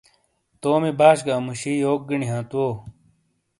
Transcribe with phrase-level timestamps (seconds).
[0.61, 2.67] تومی باش گہ امُوشی یوک گِینی ہانت وو؟